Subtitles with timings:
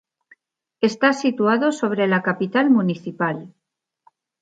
[0.89, 3.53] Está situado sobre la capital municipal.